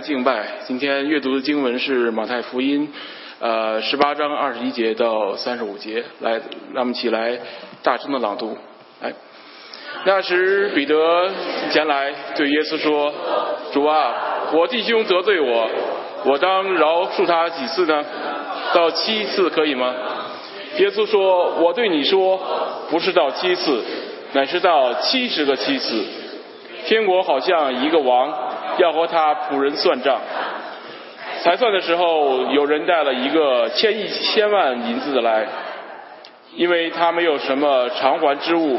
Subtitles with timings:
[0.00, 0.46] 敬拜。
[0.66, 2.88] 今天阅读的经文是马太福音，
[3.40, 6.04] 呃，十八章二十一节到三十五节。
[6.20, 6.32] 来，
[6.72, 7.38] 让我们起来
[7.82, 8.56] 大声的朗读。
[9.00, 9.12] 来，
[10.04, 11.30] 那时彼得
[11.70, 13.12] 前来对耶稣说
[13.72, 14.14] ：“主啊，
[14.52, 15.68] 我弟兄得罪我，
[16.26, 18.04] 我当饶恕他几次呢？
[18.72, 19.94] 到七次可以吗？”
[20.78, 22.40] 耶稣说：“我对你说，
[22.90, 23.82] 不是到七次，
[24.32, 26.04] 乃是到七十个七次。
[26.86, 28.46] 天国好像一个王。”
[28.78, 30.20] 要和他仆人算账，
[31.42, 35.46] 才算的时候，有人带了一个千一千万银子的来，
[36.54, 38.78] 因为他没有什么偿还之物，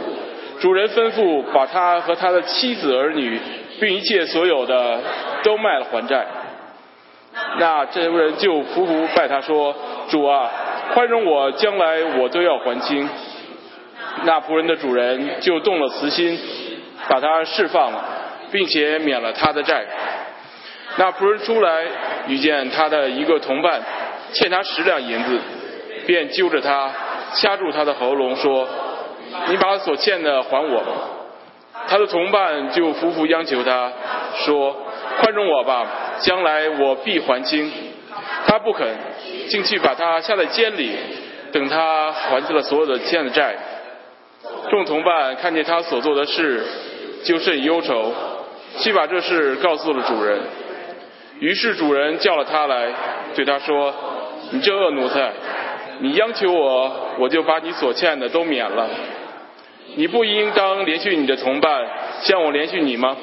[0.59, 3.39] 主人吩咐把他和他的妻子儿女，
[3.79, 4.99] 并一切所有的
[5.43, 6.25] 都卖了还债。
[7.57, 9.73] 那这人就伏伏拜他说
[10.09, 10.49] ：“主啊，
[10.93, 13.07] 宽容我，将来我都要还清。”
[14.25, 16.37] 那仆人的主人就动了慈心，
[17.07, 18.03] 把他释放了。
[18.51, 19.85] 并且免了他的债。
[20.97, 21.83] 那仆人出来，
[22.27, 23.81] 遇见他的一个同伴
[24.33, 25.39] 欠他十两银子，
[26.05, 26.91] 便揪着他，
[27.35, 28.67] 掐住他的喉咙，说
[29.49, 30.83] ：“你把所欠的还我。”
[31.87, 33.91] 他的同伴就苦苦央求他，
[34.45, 34.75] 说
[35.21, 35.87] ：“宽容我吧，
[36.19, 37.71] 将来我必还清。”
[38.45, 38.87] 他不肯，
[39.47, 40.91] 竟去把他下在监里，
[41.51, 43.55] 等他还清了所有的欠的债。
[44.69, 46.65] 众同伴看见他所做的事，
[47.23, 48.11] 就甚忧愁。
[48.77, 50.39] 去把这事告诉了主人，
[51.39, 52.93] 于是主人叫了他来，
[53.35, 53.93] 对他说
[54.51, 55.33] ：“你这恶奴才，
[55.99, 58.87] 你央求我，我就把你所欠的都免了。
[59.95, 61.85] 你不应当连续你的同伴，
[62.21, 63.17] 向我连续你吗？”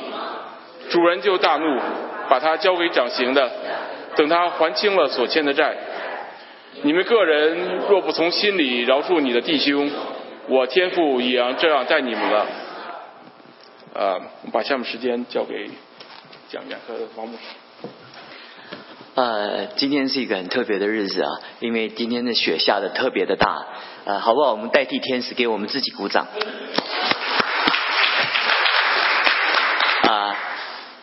[0.90, 1.80] 主人就大怒，
[2.28, 3.50] 把他交给掌刑的，
[4.16, 5.74] 等他还清了所欠的债。
[6.82, 9.90] 你们个人若不从心里饶恕你的弟兄，
[10.48, 12.46] 我天父也要这样待你们了。
[13.96, 14.20] 呃，
[14.52, 15.70] 把下面时间交给
[16.50, 17.88] 蒋员和王牧师。
[19.14, 21.30] 呃，今天是一个很特别的日子啊，
[21.60, 23.66] 因为今天的雪下的特别的大。
[24.04, 24.50] 呃，好不好？
[24.50, 26.26] 我们代替天使给我们自己鼓掌。
[30.02, 30.36] 啊，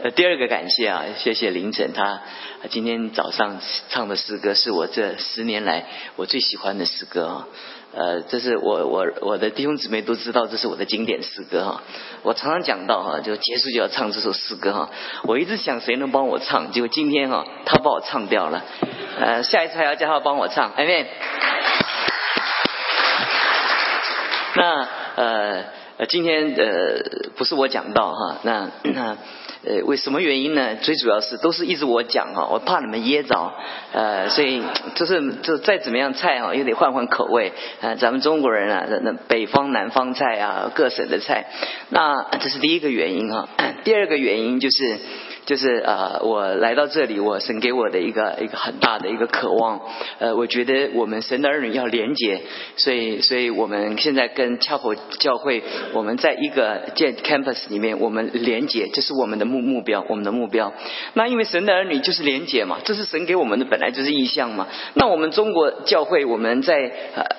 [0.04, 2.22] 呃，第二个感谢啊，谢谢凌晨他
[2.70, 3.60] 今天早上
[3.90, 7.48] 唱的诗歌是我这十年来我最喜欢的诗歌啊。
[7.96, 11.84] 呃，这是我我我的弟兄姊妹都知道，这是我的经典诗歌哈。
[12.24, 14.90] 我常常讲到哈，就结束就要唱这首诗歌哈。
[15.24, 18.64] 我一直想谁能帮我唱，结果今天哈他帮我唱掉了。
[19.20, 21.06] 呃，下一次还要叫他帮我唱，Amen。
[24.56, 25.64] 那呃
[25.98, 29.18] 呃，今天呃不是我讲到哈，那那。
[29.66, 30.76] 呃，为什么原因呢？
[30.82, 33.54] 最主要是都是一直我讲哈，我怕你们噎着，
[33.94, 34.62] 呃，所以
[34.96, 37.54] 就是就再怎么样菜哈，又得换换口味。
[37.80, 41.46] 呃，咱们中国人啊，那那北方南方菜啊，各省的菜，
[41.92, 43.48] 那这是第一个原因哈。
[43.86, 45.00] 第二个原因就是。
[45.46, 49.82] 就是呃，我来到这里，我神给我的一个一个很大的一个渴望，
[50.20, 52.42] 呃，我觉得我们神的儿女要连接，
[52.78, 55.62] 所以所以我们现在跟恰普教会，
[55.94, 60.72] 我们在一个建 campus 里面，我们连接，这是我们的目目标，我们的目标。
[61.14, 64.68] 那因为神的儿女就是连接嘛，这是神给我们的本来就是意向嘛。
[64.94, 66.76] 那我们中国教会，我们在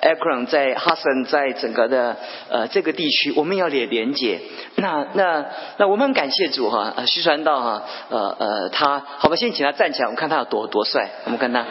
[0.03, 2.17] Akron，在 Hassan，在整个的
[2.49, 4.39] 呃这个地区，我们要连连接。
[4.75, 5.45] 那那
[5.77, 7.83] 那我们很感谢主哈，徐传道哈。
[8.09, 11.09] 呃呃，他好吧，先请他站起来，我们看他有多多帅。
[11.25, 11.65] 我们看他，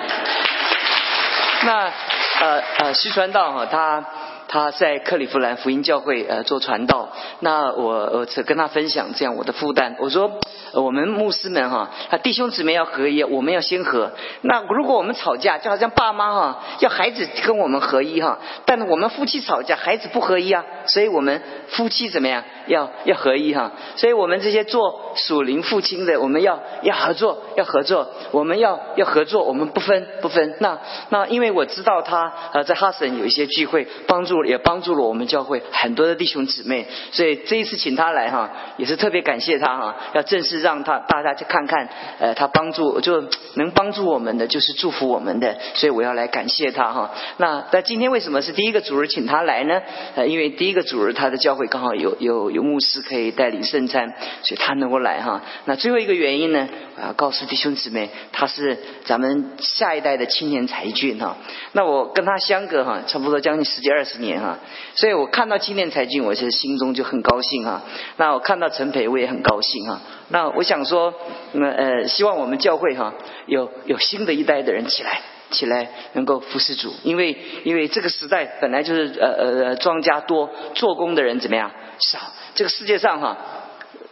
[1.65, 1.93] 那
[2.41, 4.05] 呃呃，西川道哈，他。
[4.49, 7.09] 他在克利夫兰福音教会呃做传道，
[7.41, 9.97] 那我我只跟他分享这样我的负担。
[9.99, 10.31] 我说
[10.73, 14.13] 我们牧师们哈，他弟兄姊妹要合一，我们要先合。
[14.43, 23.73] 那如果我们吵架，就好像爸妈哈要孩子跟我们合一哈，但我们夫妻吵架，孩子不合一啊，所以我们夫妻怎么样要要合一哈？
[23.97, 30.57] 所以我们这些做属灵父亲的，我们要要合作，要合作，我们要要合作，我们不分不分。
[30.61, 30.79] 那
[31.09, 34.34] 那因为我知道他呃在哈森有一些聚会帮助。
[34.45, 47.13] 也帮助了我们教会很多的弟兄姊妹，所以这一次请他来哈，也是特别感谢他哈，要正式让他大家去看看，呃，他帮助就能帮助我们的，就是祝福我们的，所以我要来感谢他哈。
[47.37, 49.81] 那那今天为什么是第一个主日请他来呢？
[50.17, 55.43] 呃，因为第一个主日他的教会刚好有有有牧师可以带领圣餐，所以他能够来哈。
[55.67, 61.37] 那最后一个原因呢，我要告诉弟兄姊妹，他是咱们下一代的青年才俊哈。
[61.73, 64.24] 那我跟他相隔哈，差不多将近十几二十年。
[64.25, 64.59] 年啊，
[64.97, 67.83] 所以我看到青年才俊，我其实心中就很高兴哈。
[68.17, 70.01] 那我看到陈培，我也很高兴哈。
[70.31, 71.15] 那我想说，
[71.53, 73.15] 那呃，希望我们教会哈，
[73.47, 82.19] 有有新的一代的人起来，起来能够服侍主，因为因为这个时代本来就是呃呃庄稼多，做工的人怎么样少？
[82.55, 83.37] 这个世界上哈。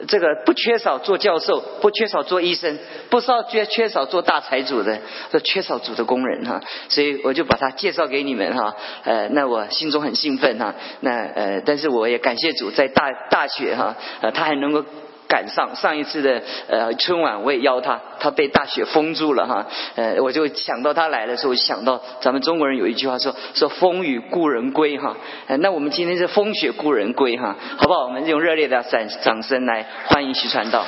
[0.08, 2.78] 这个不缺少做教授，不缺少做医生，
[3.10, 5.00] 不少缺缺少做大财主的，
[5.44, 6.60] 缺少主的工人哈。
[6.88, 8.74] 所以我就把他介绍给你们哈。
[9.04, 10.74] 呃，那我心中很兴奋哈。
[11.00, 14.84] 那呃，但是我也感谢主，在大大学哈，呃，他还能够。
[15.32, 25.16] 赶上上一次的呃春晚，我也邀他，他被大雪封住了哈，呃，我就想到他来的时候，想到咱们中国人有一句话说说风雨故人归哈，
[25.60, 28.04] 那我们今天是风雪故人归哈，好不好？
[28.04, 30.84] 我们用热烈的掌掌声来欢迎徐传道。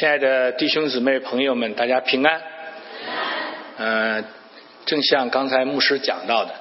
[0.00, 2.40] 亲爱的弟兄姊妹朋友们，大家平安。
[3.76, 4.24] 嗯，
[4.86, 6.54] 正像刚才牧师讲到的，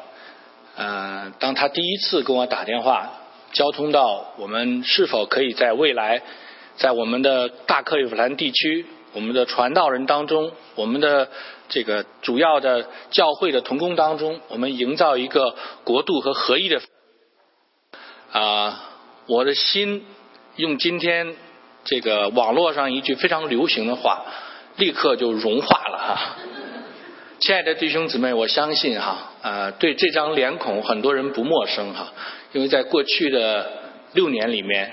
[0.76, 3.14] 嗯，当他第一次跟我打电话，
[3.54, 6.22] 交通到我们是否可以在未来，
[6.76, 11.30] 在我们的大克里夫兰地区，我们的传道人当中，我们的
[11.70, 15.56] 这个主要的教会的同工当中，我们营造一个
[15.86, 16.82] 国度和合一的
[18.34, 18.84] 啊，
[19.28, 20.06] 我的心
[20.58, 21.38] 用今天。
[21.90, 24.24] 这个网络上一句非常流行的话，
[24.76, 26.36] 立刻就融化了哈。
[27.40, 32.14] 亲爱的弟兄姊妹，我相信哈，呃，对这张脸孔很多人不陌生哈，
[32.54, 33.72] 因为在过去的
[34.14, 34.92] 六年里面，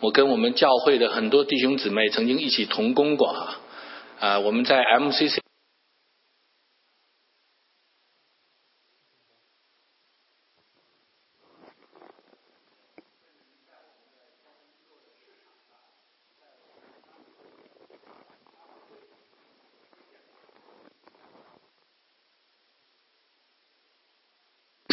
[0.00, 3.56] 我跟我们教会的很多弟兄姊妹曾经一起同工过哈，
[4.20, 5.38] 啊，我们在 MCC。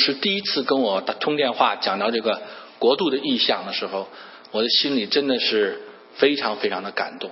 [0.03, 2.41] 是第一次跟我打通电话讲到这个
[2.79, 4.07] 国度的意向的时候，
[4.51, 5.81] 我的心里真的是
[6.15, 7.31] 非常非常的感动。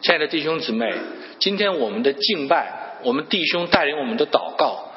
[0.00, 0.94] 亲爱的弟兄姊妹，
[1.38, 4.92] 今天我们的敬拜，我们弟兄带领我们的祷告，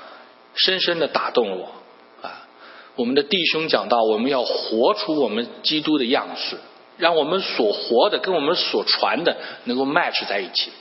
[0.53, 2.47] 深深的打动了我啊！
[2.95, 6.57] 我们的弟兄讲到，我们要活出我们基督的样式，
[6.97, 10.71] 让我们所活的跟我们所传的能够 match 在一起。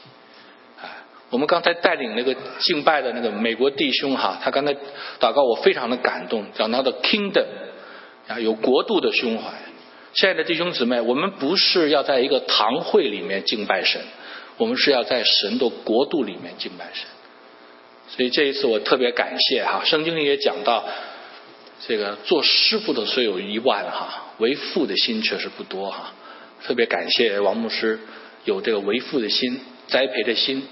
[1.31, 4.73] 我们刚才带领那个敬拜的那个美国弟兄哈，他刚才
[5.19, 7.47] 祷告我非常的感动，讲他的 kingdom
[8.29, 9.51] 啊，有国度的胸怀。
[10.13, 14.01] 亲爱的弟兄姊妹，我们不是要在一个堂会里面敬拜神，
[14.57, 17.07] 我们是要在神的国度里面敬拜神。
[18.09, 20.85] 所以这一次我特别感谢哈，圣经里也讲到，
[21.87, 26.13] 这个做师傅的虽有一万哈，为父的心确实不多哈。
[26.65, 27.99] 特别感谢王牧师
[28.45, 30.67] 有这个为父的心，栽培的心。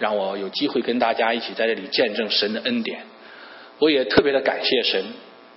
[0.00, 3.02] 让我有机会跟大家一起在这里见证神的恩典，
[3.78, 5.04] 我也特别的感谢神，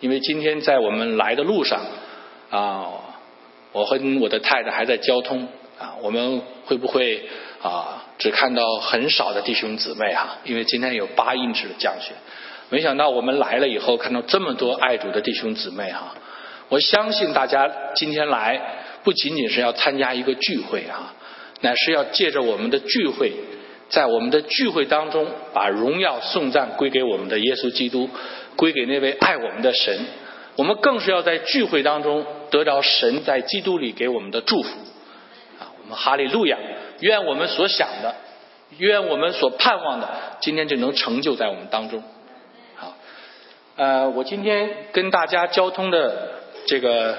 [0.01, 1.79] 因为今天在我们来的路上
[2.49, 2.91] 啊，
[3.71, 5.47] 我和我的太太还在交通
[5.79, 7.23] 啊，我们会不会
[7.61, 10.35] 啊只看到很少的弟兄姊妹哈？
[10.43, 12.11] 因为今天有八英尺的降雪，
[12.69, 16.15] 没想到我们来了以后看到这么多爱主的弟兄姊妹哈，
[16.67, 18.59] 我相信大家今天来
[19.05, 21.13] 不仅仅是要参加一个聚会啊，
[21.61, 23.31] 乃是要借着我们的聚会。
[23.93, 28.09] 在我们的聚会当中，把荣耀颂赞归给我们的耶稣基督，
[28.55, 30.07] 归给那位爱我们的神。
[30.55, 34.69] 我们更是要在聚会当中得着神在基督里给我们的祝福。
[35.59, 36.57] 啊，我们哈利路亚！
[37.01, 38.15] 愿我们所想的，
[38.79, 40.09] 愿我们所盼望的，
[40.41, 42.01] 今天就能成就在我们当中。
[42.75, 42.95] 好，
[43.75, 46.31] 呃，我今天跟大家交通的
[46.65, 47.15] 这个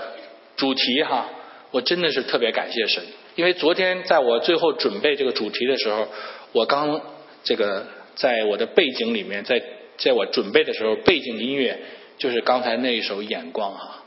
[0.57, 1.27] 主题哈，
[1.71, 3.05] 我真的是特别感谢神，
[3.37, 6.09] 因为昨天在我最后准备这个主题的时候。
[6.55, 7.01] 我刚
[7.43, 7.85] 这个
[8.15, 9.61] 在我的背景里面，在
[9.99, 11.77] 在我准备的时候，背景音乐
[12.17, 14.03] 就是刚才那一首《眼光》哈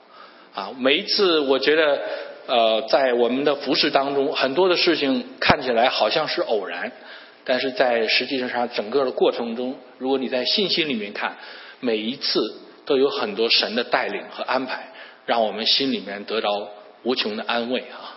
[0.56, 0.72] 啊。
[0.80, 2.01] 每一次我觉得
[2.48, 6.94] 呃，在我们的服饰当中，很多的事情看起来好像是偶然，
[7.44, 11.36] 但是在实际上整个的过程中，如果你在信心里面看，
[11.82, 12.39] 每一次
[12.86, 14.94] 都有很多神的带领和安排，
[15.25, 16.70] 让我们心里面得着
[17.04, 18.16] 无穷的安慰啊。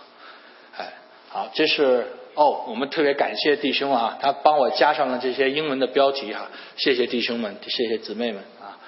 [0.77, 0.93] 哎，
[1.27, 2.07] 好，这是。
[2.33, 8.79] 哦，我们特别感谢弟兄啊，他帮我加上了这些英文的标题哈，谢谢弟兄们，谢谢姊妹们啊，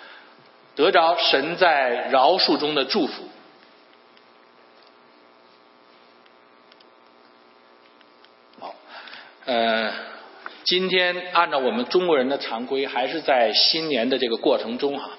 [0.75, 3.23] 得着神在饶恕中的祝福。
[8.61, 8.73] 好，
[9.45, 9.93] 呃，
[10.63, 15.11] 今天按照我们中国人的常规，还是在新年的这个过程中哈，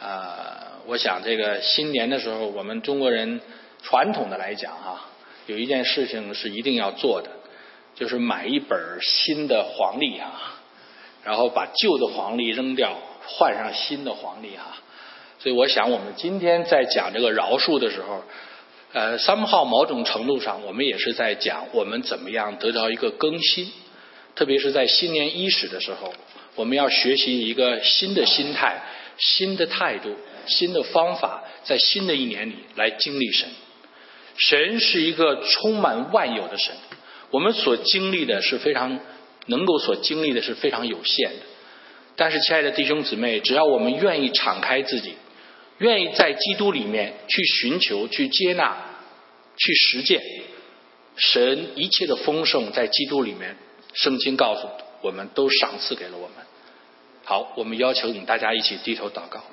[0.00, 3.42] 呃，我想这个新年的时候，我们中国人
[3.82, 5.02] 传统的来讲哈，
[5.44, 7.32] 有一件事情是一定要做的。
[7.98, 10.60] 就是买一本新的黄历啊，
[11.24, 14.76] 然后把旧的黄历扔掉，换上新的黄历哈。
[15.40, 18.22] 所以我想，我们今天在讲这个饶恕的时候，
[18.92, 23.72] 呃，三号某种程度上，我们也是在讲我们怎么样得到一个更新，
[24.34, 26.14] 特别是在新年伊始的时候，
[26.54, 28.80] 我们要学习一个新的心态、
[29.16, 33.48] 新的态度、新的方法，在新的一年里来经历神。
[34.36, 36.72] 神是一个充满万有的神，
[37.30, 38.98] 我们所经历的是非常
[39.46, 41.46] 能够所经历的是非常有限的。
[42.16, 45.14] 但是，亲爱的弟兄姊妹，只要我们愿意敞开自己。
[45.78, 48.76] 愿意在基督里面去寻求、去接纳、
[49.56, 50.20] 去实践
[51.14, 53.56] 神一切的丰盛，在基督里面，
[53.94, 54.68] 圣经告诉
[55.02, 56.44] 我们都赏赐给了我们。
[57.24, 59.44] 好，我们邀请大家一起低头祷告。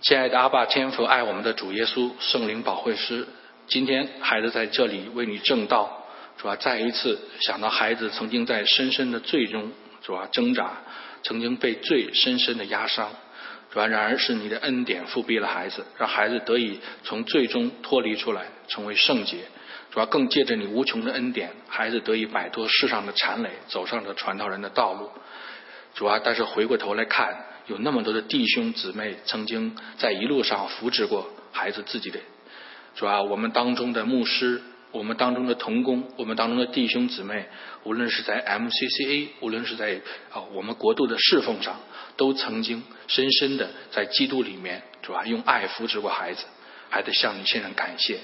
[0.00, 3.26] 亲爱的阿爸天父，爱我们的主耶稣圣灵保惠师，
[3.66, 6.04] 今天孩子在这里为你正道，
[6.36, 10.82] 主要再一次想到孩子曾经在深深的罪中主要挣扎，
[11.22, 13.10] 曾经被罪深深的压伤。
[13.72, 19.38] 主要然而是你的恩典复辟了孩子，让孩子得以从最终脱离出来，成为圣洁。
[19.90, 25.10] 主要更借着你无穷的恩典，孩子得以摆脱世上的缠累，走上了传道人的道路。
[25.94, 32.20] 主要但是回过头来看，有那么多的弟兄姊妹曾经在一路上扶持过孩子自己的。
[32.94, 34.62] 是吧我们当中的牧师。
[34.92, 37.46] 我们当中的童工，我们当中的弟兄姊妹，
[37.82, 41.80] 无论是在 MCCA，无论是在啊我们国度的侍奉上，
[42.16, 46.44] 都曾经深深的在基督里面，是吧用爱扶持过孩子，
[46.90, 48.20] 还得向你献上感谢。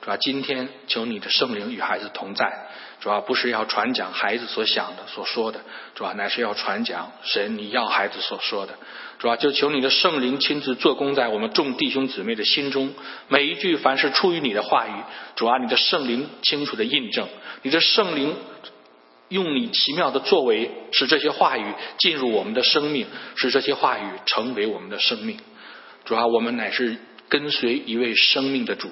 [0.00, 2.68] 是吧今天求你的圣灵与孩子同在，
[3.02, 5.60] 主要不是要传讲孩子所想的、所说的，
[5.96, 8.74] 主要乃是要传讲神你要孩子所说的。
[9.18, 12.94] 主要就求你的圣灵亲自做工在我们众弟兄姊妹的心中，
[13.26, 14.92] 每一句凡是出于你的话语，
[15.34, 17.26] 主啊，你的圣灵清楚的印证，
[17.62, 18.36] 你的圣灵
[19.30, 21.64] 用你奇妙的作为，使这些话语
[21.98, 25.38] 进入我们的生命，使这些话语成为我们的生命。
[26.04, 26.96] 主啊，我们乃是
[27.28, 28.88] 跟随一位生命的主。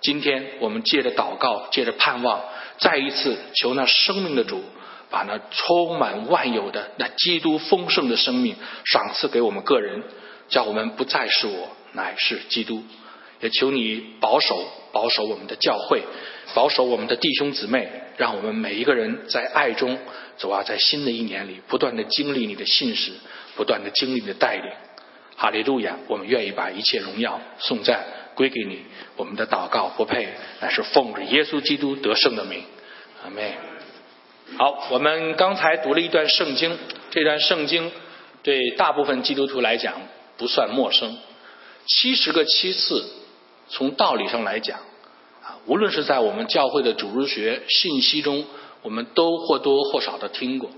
[0.00, 2.42] 今天我们借着祷告，借着盼望，
[2.78, 4.62] 再一次求那生命的主，
[5.10, 10.02] 把那充满万有的那基督丰盛的生命赏赐给我们个人，
[10.48, 12.82] 叫我们不再是我，乃是基督。
[13.40, 16.02] 也求你保守保守我们的教会，
[16.54, 19.98] 保守我们的弟兄姊妹，让我们每一个人在爱中
[20.38, 23.12] 走啊，在新的一年里不断的经历你的信实，
[23.54, 24.72] 不断的经历你的带领。
[25.36, 25.98] 哈利路亚！
[26.06, 28.04] 我们愿意把一切荣耀颂赞。
[28.34, 28.82] 归给你，
[29.16, 30.28] 我们的祷告不配，
[30.60, 32.62] 乃是奉着耶稣基督得胜的名，
[33.24, 33.54] 阿妹。
[34.58, 36.76] 好，我们刚才读了一段圣经，
[37.10, 37.90] 这段圣经
[38.42, 39.94] 对大部分基督徒来讲
[40.36, 41.16] 不算陌生。
[41.86, 43.04] 七十个七次，
[43.68, 44.78] 从道理上来讲，
[45.42, 48.44] 啊，无论是在我们教会的主日学信息中，
[48.82, 50.70] 我们都或多或少的听过。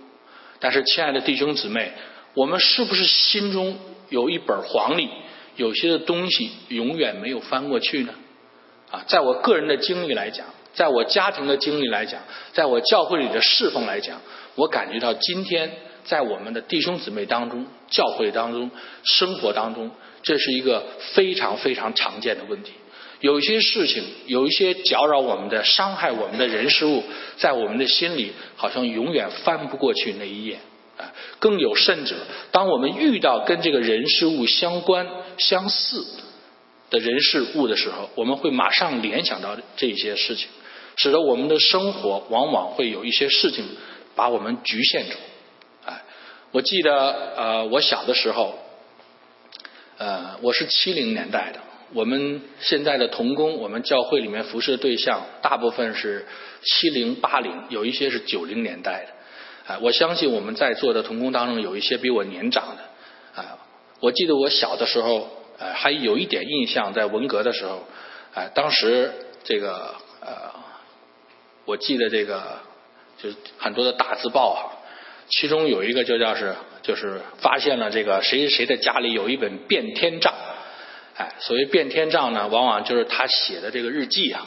[0.59, 1.93] 但是，亲爱的弟兄姊妹，
[2.35, 3.77] 我们是不是心中
[4.09, 5.09] 有一本黄历？
[5.57, 8.15] 有些的东西永远没有翻过去呢，
[8.91, 12.23] 啊，在我个人的经历来讲，在我家庭的经历来讲，
[12.53, 14.21] 在我教会里的侍奉来讲，
[14.55, 15.71] 我感觉到今天
[16.05, 18.71] 在我们的弟兄姊妹当中、教会当中、
[19.03, 19.91] 生活当中，
[20.23, 20.85] 这是一个
[21.15, 22.73] 非常非常常见的问题。
[23.21, 27.03] 有一些事情，有一些搅扰我们的、伤害我们的人事物，
[27.39, 30.59] 在我们的心里好像永远翻不过去那一页。
[30.97, 32.17] 啊，更有甚者，
[32.53, 36.05] 当我们遇到跟这个人事物相关、相似
[36.89, 40.49] 的人事物的时候，我们会马上联想到这些事情，
[40.97, 43.65] 使得我们的生活往往会有一些事情
[44.15, 45.17] 把我们局限住。
[45.85, 46.03] 哎，
[46.53, 48.59] 我记得呃，我小的时候，
[49.99, 51.61] 呃，我是七零年代的，
[51.93, 56.27] 我们现在的童工，我们教会里面服侍的对象大部分是
[56.63, 59.16] 七零八零，有一些是九零年代的。
[59.67, 63.59] 啊，我相信我们在座的同工当中有一些比我年长的，啊，
[64.01, 67.85] 我记得我小的时候，呃，还有一点印象，在文革的时候，
[68.33, 70.55] 啊，当时这个呃，
[71.65, 72.61] 我记得这个
[73.19, 74.71] 就是很多的大字报哈，
[75.29, 80.33] 其中有一个就叫是就是发现了这个谁谁的家里有一本变天账，
[81.17, 84.47] 哎，所谓变天账呢，往往就是他写的这个日记啊。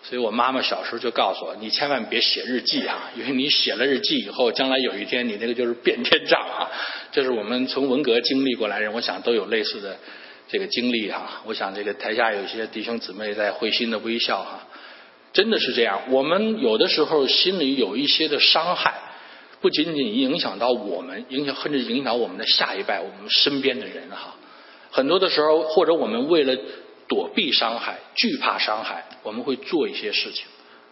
[0.00, 6.70] 所以我妈妈小时候就告诉我，你千万别写日记啊，因为你写了日记以后，将来有一天你那个就是变天账啊。
[7.12, 9.98] 这是我们从文革经历过来人，我想都有类似的
[10.46, 11.42] 这个经历啊。
[11.44, 14.68] 我想这个台下有些弟兄姊妹在会心的微笑哈，
[15.32, 16.00] 真的是这样。
[16.10, 18.94] 我们有的时候心里有一些的伤害，
[19.60, 24.36] 不仅仅影响到我们，影响甚至影响我们的下一代，我们身边的人哈。
[24.90, 26.56] 很多的时候，或者我们为了。
[27.08, 30.44] 躲避伤害，惧怕伤害，我们会做一些事情，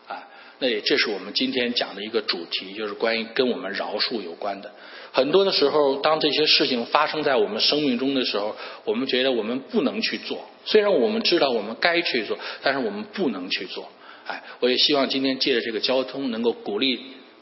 [0.08, 0.26] 啊，
[0.58, 4.72] 那也这是我们今天讲的一个主题，就是关于跟我们饶恕有关的。
[5.12, 13.88] 很多的时候，当这些事情发生在我们生命中的时候，我们觉得我们不能去做，虽然我们知道我们该去做，但是我们不能去做。
[14.26, 16.98] 哎，我也希望今天借着这个交通，能够鼓励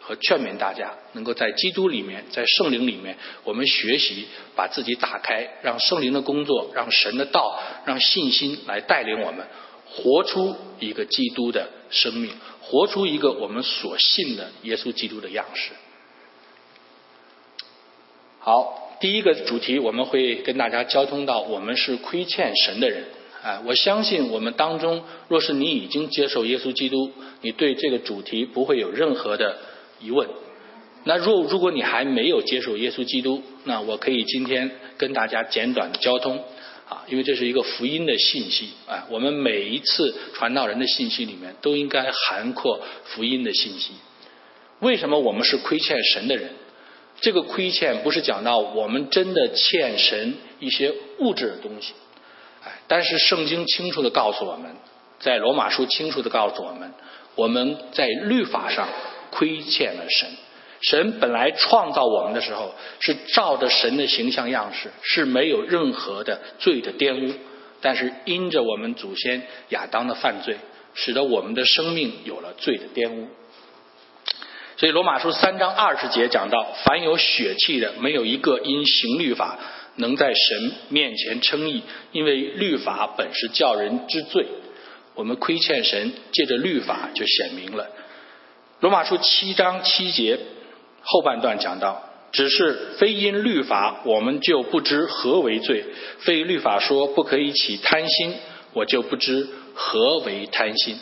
[0.07, 9.47] 和劝勉大家，能够在基督里面，在圣灵里面，我们学习把自己打开，让圣灵的工作，让神的道，让信心来带领我们，
[9.87, 12.31] 活出一个基督的生命，
[12.61, 15.71] 活出一个我们所信的耶稣基督的样式。
[18.41, 23.05] 好，第一个主题我们会跟大家交通到，我们是亏欠神的人。
[23.43, 29.59] 哎，我相信我们当中，若是你已经接受耶稣基督，你对这个主题不会有任何的
[30.01, 30.29] 疑问。
[31.05, 36.43] 那若如果你还没有接受耶稣基督，那我可以今天跟大家简短的交通
[36.89, 39.07] 啊，因为这是一个福音的信息啊。
[39.11, 43.93] 我们每一次传道人的信息里面都应该涵括福音的信息。
[44.81, 46.51] 为什么我们是亏欠神的人？
[47.21, 51.93] 这个亏欠不是讲到我们真的欠神一些物质的东西，
[52.65, 54.75] 哎，但是圣经清楚的告诉我们，
[55.21, 56.93] 在罗马书清楚的告诉我们，
[57.37, 58.89] 我们在律法上
[59.35, 60.29] 亏欠了神。
[60.81, 67.35] 神本来创造我们的时候是照着神的形象样式，是没有任何的罪的玷污，
[67.81, 70.57] 但是因着我们祖先亚当的犯罪，
[70.95, 73.29] 使得我们的生命有了罪的玷污。
[74.77, 79.59] 所以罗马书三章二十节讲到，凡有血气的，没有一个因行律法
[79.97, 84.47] 能在神面前称义，因为律法本是叫人知罪。
[85.15, 87.89] 我们亏欠神，借着律法就显明了。
[88.85, 90.39] 罗马书七章七节
[91.01, 95.85] 后半段讲到，只是非因律法，我们就不知何为罪；
[96.19, 98.35] 非律法说不可以起贪心，
[98.75, 100.99] 我就不知何为贪心。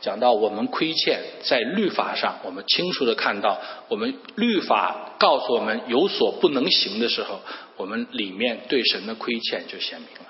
[0.00, 7.40] 讲到我们亏欠，在律法上，我们清楚的看到，我们律法告诉我们有所不能行的时候，
[7.76, 10.26] 我们里面对神的亏欠就显明了。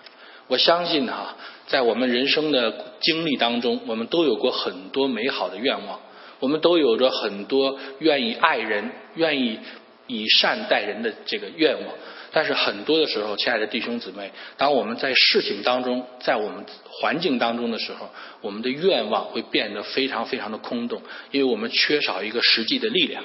[0.46, 6.00] 我相信啊，在我们人生的经历当中，我们都有过很多美好的愿望，
[6.40, 9.58] 我们都有着很多愿意爱人、愿意
[10.06, 11.94] 以善待人的这个愿望。
[12.32, 18.08] 但是很多的时候，亲爱的弟兄姊妹，当我们在事情当中，在我们环境当中的时候，
[18.40, 23.24] 我们的愿望会变得非常非常的空洞，因为我们缺少一个实际的力量。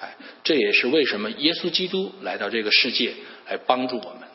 [0.00, 3.14] 哎，这也是为什么耶稣基督来到这个世界
[3.48, 4.25] 来帮助我们。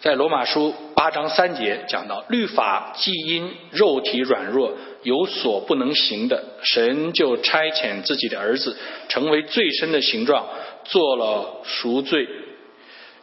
[0.00, 8.76] 在罗马书八章三节讲到，律法既因肉体软弱有所不能行的，神就差遣自己的儿子
[9.08, 10.46] 成为最深的形状，
[10.84, 12.26] 做了赎罪。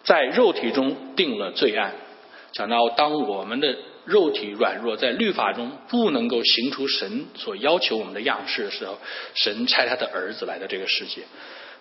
[0.03, 1.95] 在肉体中定了罪案，
[2.51, 8.99] 讲到当我们的肉体软弱，在律法中不能够行出神所要求我们的样式的时候，
[9.33, 11.21] 神差他的儿子来到这个世界，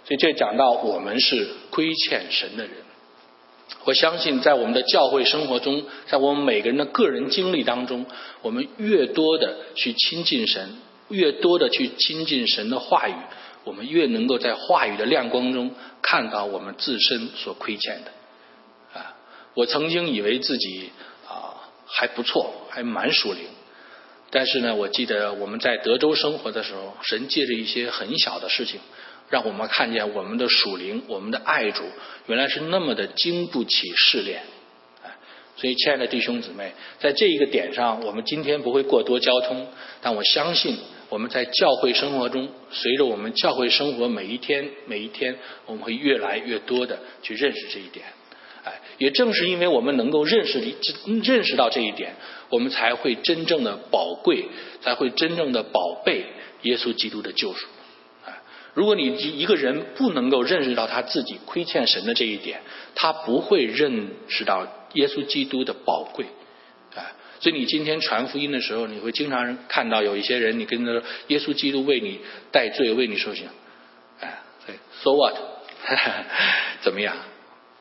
[0.04, 2.72] 所以这讲到我们是亏欠神的人。
[3.84, 8.06] 我相信在我们的教会生活中，在我们每个人的个人经历当中，
[8.42, 10.76] 我们越多的去亲近神，
[11.08, 13.14] 越多的去亲近神的话语。
[13.64, 15.70] 我们越能够在话语的亮光中
[16.02, 19.16] 看到我们自身所亏欠的啊！
[19.54, 20.90] 我曾经以为自己
[21.26, 23.42] 啊还不错，还蛮属灵，
[24.30, 28.80] 但是呢，我记得我们在德州生活的时候，神借着一些很小的事情，
[29.30, 31.82] 让我们看见我们的属灵，我们的爱主
[32.26, 34.42] 原来是那么的经不起试炼。
[35.56, 39.68] 所以，亲爱的弟兄姊妹，在这一个点上，我们今天不会过多交通，
[40.00, 40.76] 但我相信。
[41.10, 48.04] 我们在教会生活中，随着我们教会生活每一天每一天，我们会越来越多的去认识这一点。
[48.64, 50.60] 哎，也正是因为我们能够认识
[51.22, 52.16] 认识到这一点，
[52.48, 54.46] 我们才会真正的宝贵，
[54.80, 56.24] 才会真正的宝贝
[56.62, 57.66] 耶稣基督的救赎。
[58.74, 62.60] 如果你一个人不能够认识到他自己亏欠神的这一点，
[62.94, 66.26] 他不会认识到耶稣基督的宝贵。
[66.94, 67.06] 啊
[67.40, 73.46] 所以你今天传福音的时候，你会经常看到有一些人，你跟他说耶稣基督为你代罪，为你受刑，
[74.20, 75.34] 哎，对，so what？
[76.80, 77.14] 怎么样？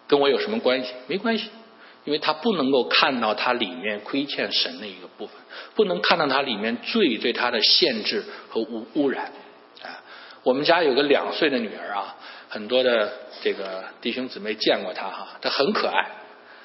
[0.06, 0.92] 跟我有什么关系？
[1.08, 1.50] 没关系，
[2.04, 5.36] 因为他不能够看到他里面亏欠神的一个部分，
[5.76, 9.32] 不能看到他里面罪对他的限制和污污染。
[10.44, 12.16] 我们家有个两岁的女儿啊，
[12.50, 16.08] 很多的这个弟兄姊妹见过她哈，她很可爱，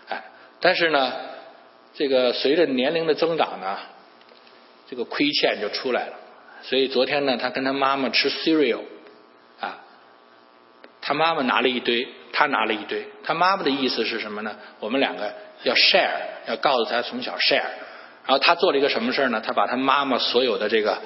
[0.09, 0.25] 哎，
[0.61, 1.13] 但是呢。
[1.95, 3.77] 这个随着年龄的增长呢，
[4.89, 6.13] 这个亏欠就出来了。
[6.63, 8.83] 所以昨天呢，她跟她妈妈吃 cereal，
[9.59, 9.81] 啊，
[11.01, 13.05] 她妈妈拿了一堆，她拿了一堆。
[13.25, 14.55] 她妈妈的意思是什么呢？
[14.79, 16.11] 我们两个要 share，
[16.47, 17.65] 要告诉她从小 share。
[18.27, 19.43] 然后她做了一个什么事呢？
[19.45, 20.99] 她把她妈妈所有的这个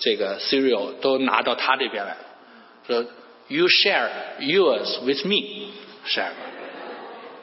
[0.00, 2.16] 这个 cereal 都拿到他这边来，
[2.86, 3.04] 说
[3.48, 4.08] you share
[4.40, 6.32] yours with me，share。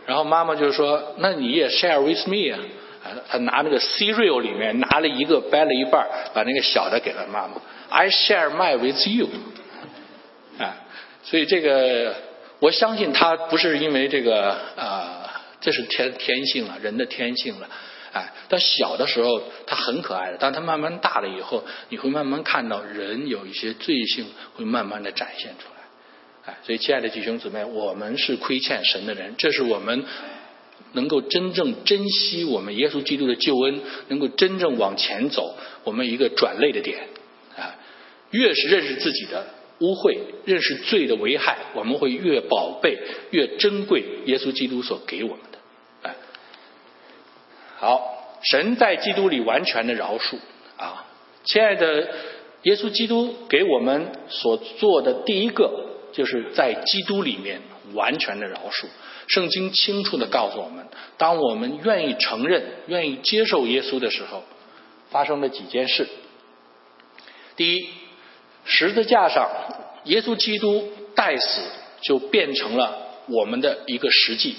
[0.06, 2.60] 然后妈妈就说：“那你也 share with me 啊。”，
[3.30, 7.62] 他拿那个 cereal 里面拿了一个掰了一半，把那个小的给了妈妈。
[7.90, 9.28] I share my with you。
[10.58, 10.76] 啊，
[11.24, 12.16] 所以这个
[12.60, 17.70] 我相信他不是因为这个啊，这是天天性了，人的天性了。
[18.14, 26.54] 哎，但小的时候他很可爱的，当他慢慢大了以后，你会慢慢看到人有一些罪性会慢慢的展现出来。
[26.54, 30.06] 哎，所以亲爱的弟兄姊妹，我们是亏欠神的人，这是我们。
[30.94, 37.10] 能够真正珍惜我们耶稣基督的救恩，能够真正往前走，我们一个转类的点
[37.58, 37.76] 啊，
[38.32, 39.46] 越是认识自己的
[39.80, 42.98] 污秽，认识罪的危害，我们会越宝贝、
[43.32, 45.40] 越珍贵耶稣基督所给我们。
[47.80, 50.38] 好，神在基督里完全的饶恕
[50.78, 51.06] 啊，
[51.44, 52.08] 亲爱的
[52.64, 57.62] 耶稣基督给我们所做的第一个，就是在基督里面
[57.94, 58.88] 完全的饶恕。
[59.28, 60.88] 圣经清楚的告诉我们，
[61.18, 64.44] 当我们愿意承认、愿意接受耶稣的时候，
[65.10, 66.08] 发生了几件事。
[67.56, 67.90] 第一，
[68.66, 69.50] 十字架上，
[70.06, 71.62] 耶稣基督代死，
[72.02, 74.56] 就变成了我们的一个实际，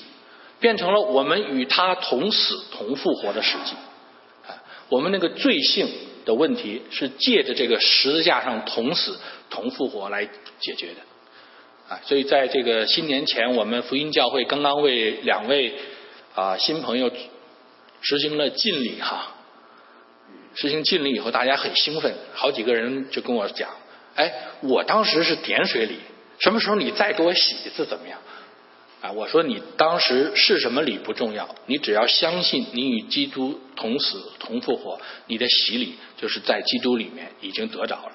[0.61, 3.73] 变成了我们与他同死同复活的实际。
[4.47, 5.89] 啊，我们那个罪性
[6.25, 9.19] 的问题是借着这个十字架上同死
[9.51, 10.25] 同复活来
[10.61, 11.95] 解决的。
[11.95, 15.75] 啊，所以在这个新年前，我们福音教会刚刚为两位
[16.35, 17.11] 啊新朋友
[18.01, 19.35] 实行了敬礼哈。
[20.55, 23.71] 实行敬礼以后，大家很兴奋，好几个人就跟我讲
[24.17, 25.99] ：“哎，我当时是点水礼，
[26.41, 28.19] 什么时候你再给我洗一次怎么样？”
[29.01, 38.13] 啊，我说你当时是什么礼不重要，你只要相信你与基督同死同复活，你的洗礼就是在基督里面已经得着了。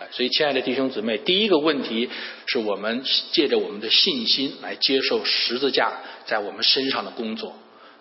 [0.00, 2.10] 哎，所以，亲爱的弟兄姊妹，第一个问题
[2.46, 5.92] 是我们借着我们的信心来接受十字架
[6.26, 7.54] 在我们身上的工作。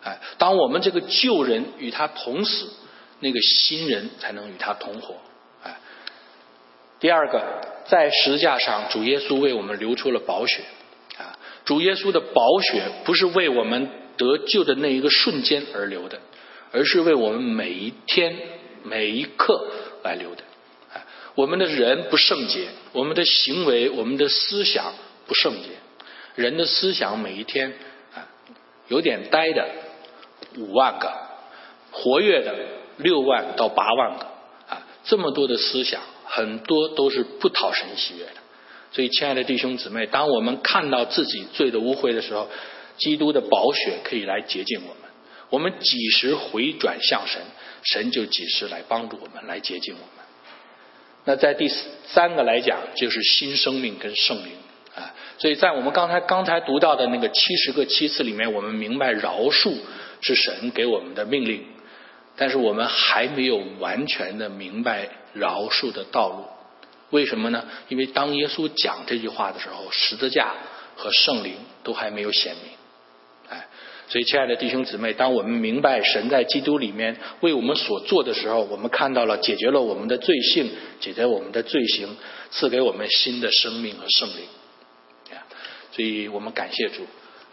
[0.04, 2.70] 哎，当我们这个旧人与他同死，
[3.20, 5.16] 那个新人才能与他同活。
[5.64, 5.78] 哎，
[7.00, 10.64] 第二个，在十字架上，主耶稣为我们流出了宝血。
[11.66, 16.20] 主耶稣的宝血不是为我们得救的那一个瞬间而流的，
[16.72, 18.38] 而是为我们每一天
[18.84, 19.68] 每一刻
[20.04, 20.44] 来流的。
[20.94, 21.04] 啊
[21.36, 24.94] 我们的人不圣洁，我们的行为、我们的思想
[25.28, 25.70] 不圣洁。
[26.36, 27.74] 人的思想每一天
[28.14, 28.28] 啊，
[28.88, 29.68] 有点呆的
[30.58, 31.12] 五万个，
[31.92, 32.56] 活跃的
[32.98, 34.26] 六万到八万个
[34.70, 38.45] 啊，这么多的思想，很多都是不讨神喜悦的。
[38.96, 42.48] 所以，亲爱的弟兄姊妹，当我们看到自己罪的污秽的时候，
[42.98, 45.12] 基督的宝血可以来洁净我们。
[45.50, 47.42] 我们几时回转向神，
[47.84, 50.26] 神就几时来帮助我们，来洁净我们。
[51.26, 51.70] 那在第
[52.08, 54.54] 三个来讲，就是新生命跟圣灵
[54.96, 59.76] 啊，所以在我们刚才刚才读到的那个七十个七次里面，我们明白饶恕
[60.22, 61.66] 是神给我们的命令，
[62.38, 66.46] 但是我们还没有完全的明白饶恕的道路。
[67.12, 67.66] 为什么呢？
[67.90, 70.54] 因为当耶稣讲这句话的时候，十字架
[70.96, 72.72] 和圣灵都还没有显明。
[73.50, 73.68] 哎
[74.08, 82.16] 所以，亲爱的弟兄姊妹，当我们明白神在基督里面为我们所做的时候，我们看到了解决了我们的罪性，解决我们的罪行，
[82.52, 84.46] 赐给我们新的生命和圣灵。
[85.92, 87.04] 所以我们感谢主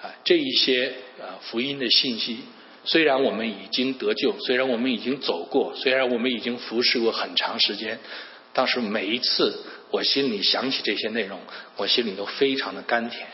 [0.02, 0.12] 啊！
[0.24, 2.40] 这一些啊福音的信息，
[2.84, 7.98] 虽然我们已经得救，虽然我们已经走过，虽然我们已经服侍过很长时间，
[8.52, 9.60] 但是每一次
[9.90, 11.40] 我心里想起这些内容，
[11.76, 13.26] 我心里都非常的甘甜。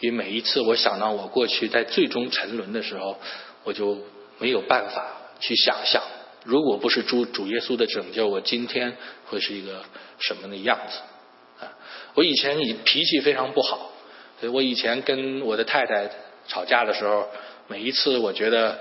[0.00, 3.18] 因为每一次我想到我过去在最终沉沦的时候，
[3.64, 3.98] 我就
[4.38, 5.08] 没有办法
[5.40, 6.00] 去想象，
[6.44, 9.82] 如果不是主主耶稣的拯救，我今天会是一个
[10.20, 11.74] 什么的样子啊！
[12.14, 13.90] 我以前以脾气非常不好，
[14.38, 16.08] 所以我以前跟我的太太
[16.46, 17.28] 吵架的时候，
[17.66, 18.78] 每一次我觉得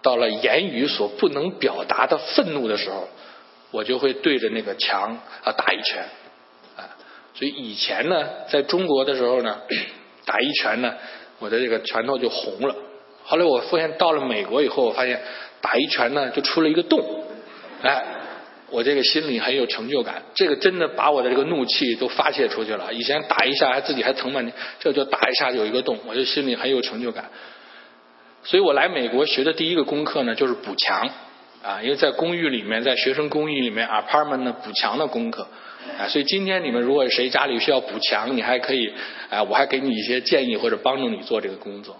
[0.00, 3.06] 到了言语所不能表达的愤怒的时候，
[3.70, 6.02] 我就会对着那个墙啊打一拳
[6.76, 6.96] 啊！
[7.34, 9.58] 所以以前呢，在中国的时候呢。
[10.28, 10.94] 打一拳呢，
[11.38, 12.76] 我的这个拳头就红了。
[13.24, 15.22] 后来我发现到了美国以后，我发现
[15.62, 17.24] 打一拳呢就出了一个洞，
[17.80, 18.04] 哎，
[18.68, 20.22] 我这个心里很有成就感。
[20.34, 22.92] 这个真的把我的这个怒气都发泄出去了。
[22.92, 27.30] 以前打一下还自己还疼半天，这就打一下有一个洞，我就心里很有成就感。
[28.44, 31.08] 所以我来美国学的第一个功课呢，就是补墙
[31.62, 35.46] 啊，因为在公寓里面，在学生公寓里面，apartment 呢补墙的功课。
[35.98, 38.92] 啊，所以今天你们如果谁家里需要补墙，你还可以，
[39.30, 41.94] 啊，我还给你一些建议或者帮助你做这个工作，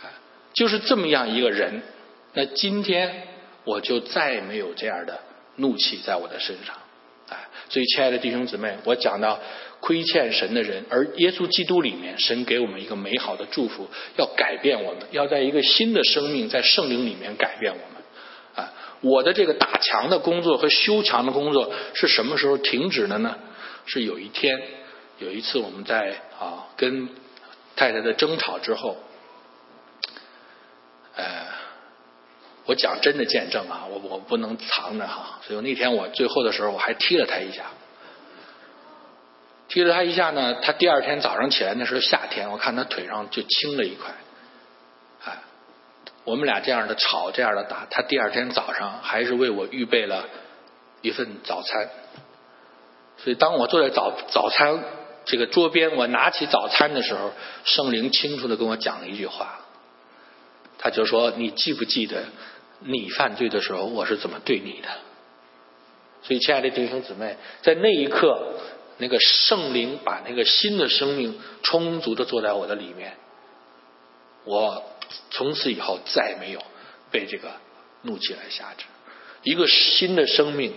[0.00, 0.06] 啊，
[0.54, 1.82] 就是这么样一个人。
[2.34, 3.24] 那今天
[3.64, 5.18] 我就再也没有这样的
[5.56, 6.76] 怒气在我的身上，
[7.28, 9.40] 啊，所以，亲爱的弟兄姊妹，我讲到
[9.80, 17.95] 亏欠神的人，而耶稣基督里面，神给我们一个美好的祝福，要改变我们，要在一个新的生命在圣灵里面改变我们。
[19.00, 23.36] 我的这个打墙的工作和修墙的工作是什么时候停止的呢？
[23.86, 24.60] 是有一天，
[25.18, 27.08] 有一次我们在啊跟
[27.76, 28.96] 太太的争吵之后，
[31.14, 31.24] 呃，
[32.64, 37.66] 我讲真的见证啊，我我不能藏着哈，所以那天我最后的时候我还踢了他一下，
[39.68, 44.12] 踢了他一下呢，他第二天早上起来那时候夏天，我看他腿上就青了一块，
[46.26, 50.28] 我们俩这样的吵这样的打，他第二天早上还是为我预备了
[51.00, 51.88] 一份早餐。
[53.18, 54.82] 所以，当我坐在早早餐
[55.24, 57.30] 这个桌边，我拿起早餐的时候，
[57.64, 59.60] 圣灵清楚的跟我讲了一句话，
[60.78, 62.24] 他就说：“你记不记得
[62.80, 64.88] 你犯罪的时候，我是怎么对你的？”
[66.24, 68.54] 所以，亲爱的弟兄姊妹，在那一刻，
[68.98, 73.16] 那个圣灵把那个新的生命充足的坐在我的里面，
[74.44, 74.84] 我
[75.30, 76.62] 从此以后再没有
[77.10, 77.52] 被这个
[78.02, 78.84] 怒气来辖制，
[79.42, 80.74] 一个新的生命。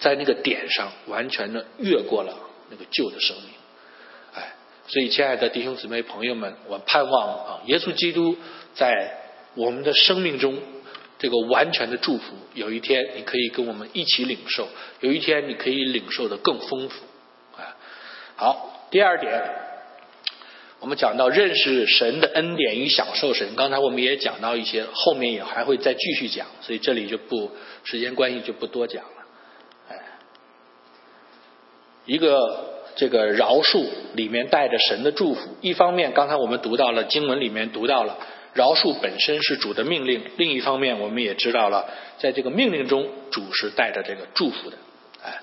[0.00, 2.32] 在那个点上，完全的越过了
[2.70, 3.46] 那个旧的生命，
[4.32, 4.54] 哎，
[4.86, 8.36] 所以亲爱的弟兄姊妹朋友们，我盼望啊，耶稣基督
[8.74, 9.18] 在
[9.56, 10.56] 我们的生命中
[11.18, 14.68] 这个完全的祝福，有一天你可以跟我们一起领受，
[15.00, 17.04] 有一天你可以领受的更丰富，
[17.60, 17.74] 啊，
[18.36, 19.32] 好，第二点，
[20.80, 27.50] 我们讲到认识神的恩典与享受神，刚才我们也讲到一些，后面也还会再继续讲，所以这里就不
[27.82, 29.26] 时间关系就不多讲了。
[29.88, 29.96] 哎。
[32.06, 38.16] 一个这个饶恕里面带着神的祝福，一方面刚才我们读到了经文里面读到了
[38.54, 44.76] 饶恕本身是主的命令，另一方面我们也知道了在这个命令中主是带着这个祝福的，
[45.24, 45.40] 哎，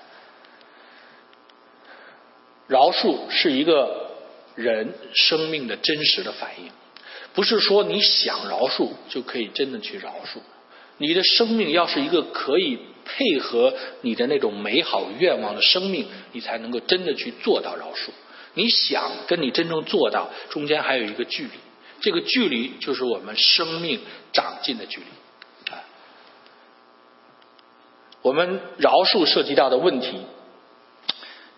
[2.68, 4.05] 饶恕是一个
[4.56, 6.70] 人生命的真实的反应，
[7.34, 10.40] 不是说你想饶恕就可以真的去饶恕，
[10.98, 12.78] 你的生命要是一个可以。
[13.08, 18.08] 配合你的那种美好愿望的生命，你才能够真的去做到饶恕。
[18.54, 21.50] 你想跟你真正做到，中间还有一个距离，
[22.00, 24.00] 这个距离就是我们生命
[24.32, 25.72] 长进的距离。
[25.72, 25.84] 啊，
[28.22, 30.08] 我们饶恕涉及到的问题，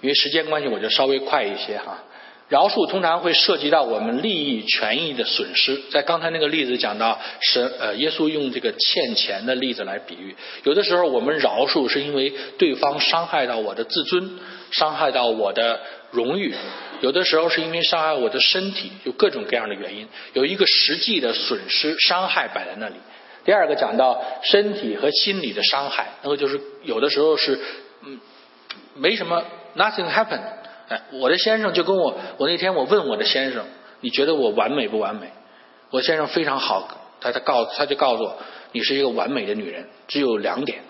[0.03, 2.05] 因为时间关系，我就稍微快一些哈。
[2.49, 10.35] 饶恕通常会涉及到我们利益权益的损失，在刚才那个例子讲到神呃耶稣用这个欠钱的例子来比喻，
[10.65, 14.39] 有的时候我们饶恕是因为对方伤害到我的自尊，
[14.71, 15.81] 伤害到我的
[16.11, 16.55] 荣誉，
[17.03, 22.95] 有的时候是因为伤害我的身体，有各种各样的原因，有一个实际的损失伤害摆在那里。
[23.45, 27.59] 第二个讲到身体和心理的伤害，那么就是有的时候是
[28.07, 28.19] 嗯
[28.97, 29.45] 没什么
[29.77, 30.58] nothing happened。
[30.89, 33.67] 哎，我的先生就跟我，我那天我问我的先生，
[34.01, 35.29] 你觉得我完美不完美？
[35.91, 36.89] 我先生非常好，
[37.21, 38.39] 他他告他就告诉我，
[38.73, 40.81] 你是一个完美的女人，只有两点。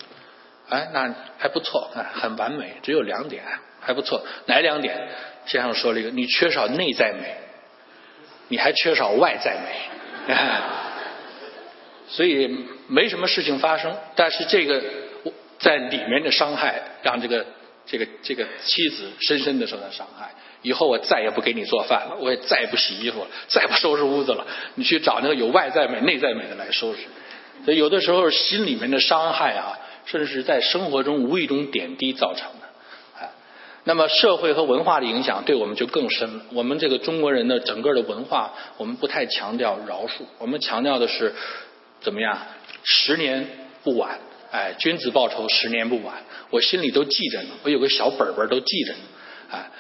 [0.69, 3.43] 哎，那还不错，啊，很完美，只有两点，
[3.81, 4.25] 还不错。
[4.47, 5.09] 哪两点？
[5.47, 7.37] 先生说了一个，你缺少内在美，
[8.49, 10.35] 你还缺少外在美。
[12.07, 14.81] 所以没什么事情发生，但是这个
[15.59, 17.45] 在里面的伤害让这个。
[17.91, 24.47] 这个这个妻子深深的受到伤害，以后我再也不给你做饭了，我也再也不洗衣服了，再不收拾屋子了。
[24.75, 27.01] 你去找那个有外在美、内在美的来收拾。
[27.65, 32.69] 所以有的时候心里面的伤害啊，甚至是在生活中无意中点滴造成的。
[33.19, 33.31] 哎，
[33.85, 36.45] 那么社会和文化的影响对我们就更深了。
[36.53, 41.35] 我们这个中国人的整个的文化，我们不太强调饶恕，我们强调的是
[42.01, 42.39] 怎么样，
[42.85, 43.49] 十年
[43.83, 44.21] 不晚。
[44.51, 46.23] 哎，君子报仇，十年不晚。
[46.51, 48.99] 我心里都记着呢，我有个小本本都记着呢。
[49.51, 49.71] 啊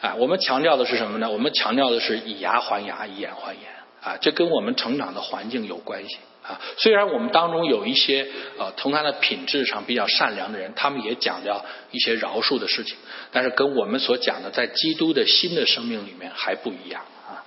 [0.00, 1.30] 啊，我们强调的是什么呢？
[1.30, 3.62] 我们强调的是以牙还牙，以眼还眼。
[4.02, 6.16] 啊，这跟我们成长的环境有关系。
[6.42, 12.96] 啊，虽然我们当中有一些呃，从他的品质上比较善良的人，他们也讲到一些饶恕的事情，
[13.32, 17.42] 但是跟我们所讲的在基督的新的生命里面还不一样啊。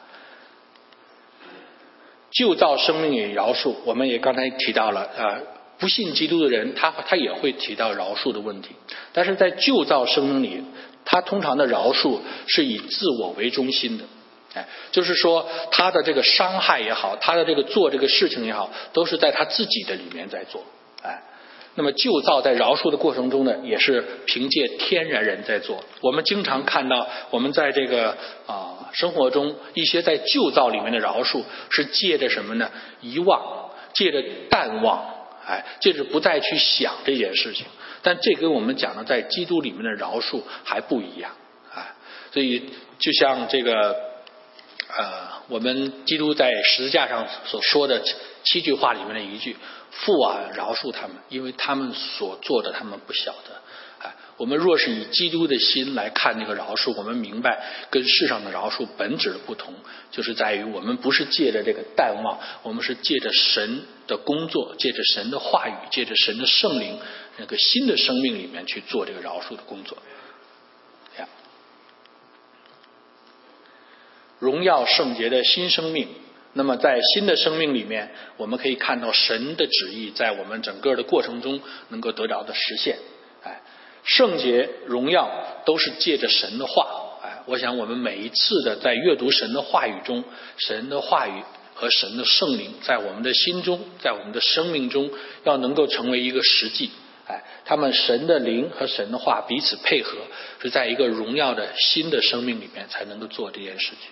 [2.32, 5.40] 旧造生命与饶恕，我们也刚才提到了啊。
[5.80, 8.76] 不信基督的人，他他也会提到饶恕的问题，
[9.14, 10.64] 但是在旧造生命里，
[11.06, 14.04] 他通常的饶恕是以自我为中心的，
[14.56, 20.66] 哎，就是说他的这个伤害也好，他的这个做这个事情也好，都是在他自己的里面在做，
[21.02, 21.24] 哎，
[21.76, 25.82] 那么旧造在饶恕的过程中呢，也是凭借天然人在做。
[26.02, 32.70] 我们经常看到，我们在这个啊生活中一些在旧造里面的饶恕，是借着什么呢？
[33.00, 35.16] 遗忘，借着淡忘。
[35.50, 37.66] 哎，就是不再去想这件事情，
[38.04, 41.32] 但这跟我们讲的在基督里面的饶恕还不一样
[41.74, 41.96] 啊。
[42.32, 43.96] 所以就像这个
[44.96, 48.04] 呃，我们基督在十字架上所说的
[48.44, 49.58] 七句话里面的一句
[49.92, 53.59] ：“父啊，饶恕他们，因为他们所做的，他们不晓得。”
[54.40, 59.74] 我们若是以基督的心来看那个饶恕，我们明白跟世上的饶恕本质的不同，
[60.12, 66.98] 就是在于我们不是借着这个淡忘，我们是借着神的工作，借着神的话语，借着神的圣灵
[67.38, 69.98] 那个新的生命里面去做这个饶恕的工作。
[71.18, 71.28] 呀，
[74.40, 76.08] 荣耀圣洁的新生命。
[76.54, 82.98] 那么在新的生命里面，我们可以看到神的旨意在我们整个的过程中能够得到的实现。
[84.10, 85.30] 圣洁、荣耀
[85.66, 86.88] 都是借着神的话，
[87.22, 90.24] 哎，我想我们每一次的在阅读神的话语中，
[90.58, 91.44] 神的话语
[91.76, 95.12] 和神的圣灵在我们的心中，在我们的生命中，
[95.44, 96.90] 要能够成为一个实际，
[97.28, 100.18] 哎，他们神的灵和神的话彼此配合，
[100.60, 104.10] 是在一个荣耀的新的生命里面才能够做这件事情。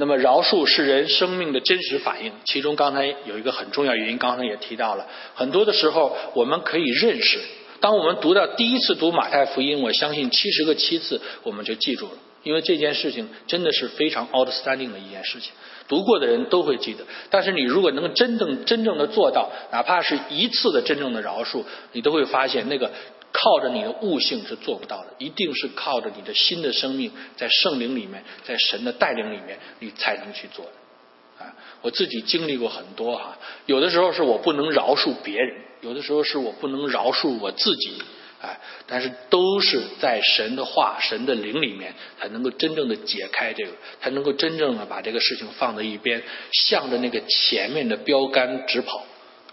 [0.00, 7.40] 那么饶恕是人生命的真实反应，其中刚才有一个很重要原因，刚才也提到了，很多的时候我们可以认识。
[7.80, 12.12] 当我们读到第一次读马太福音，我相信七十个七次我们就记住了，
[12.44, 15.50] 因为这件事情真的是非常 outstanding 的一件事情，
[15.88, 17.04] 读过的人都会记得。
[17.28, 22.92] 但是你如果能真正真正的做到，哪怕是一次的真正的饶恕，你都会发现那个。
[23.40, 31.44] 靠着你的悟性是做不到的，一定是靠着你的新的生命，在圣灵里面，在神的带领里面，你才能去做的。
[31.44, 38.02] 啊，我自己经历过很多哈，有的时候是我不能饶恕别人，有的时候是我不能饶恕我自己，
[38.42, 43.70] 哎，但是都是在神的话、神的灵里面，才能够真正的解开这个，
[44.00, 46.20] 才能够真正的把这个事情放在一边，
[46.50, 49.04] 向着那个前面的标杆直跑。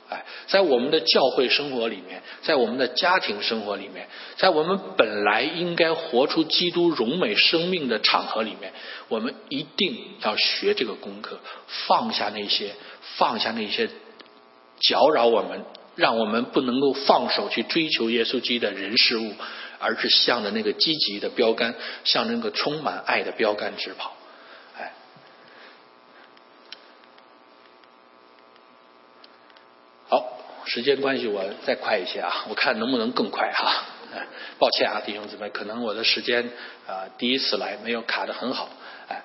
[0.08, 8.72] 哎，在我们的教会生活里面，在我们的家庭生活里面，在我们本来应该活出基督荣美生命的场合里面，
[9.08, 11.40] 我们一定要学这个功课，
[11.88, 12.76] 放下那些，
[13.18, 13.90] 放下那些
[14.80, 15.66] 搅扰我们，
[15.96, 19.34] 让我们不能够放手去追求耶稣基督的人事物，
[19.80, 24.15] 而是向着那个积极的标杆，向那个充满爱的标杆直跑。
[30.66, 32.46] 时间关系，我再快一些啊！
[32.50, 33.86] 我看能不能更快哈。
[34.58, 36.50] 抱歉啊，弟兄姊妹，可能我的时间
[36.88, 38.70] 啊第一次来没有卡的很好。
[39.08, 39.22] 哎，